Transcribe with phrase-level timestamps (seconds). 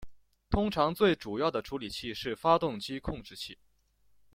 [0.49, 3.59] 通常最主要的处理器是发动机控制器。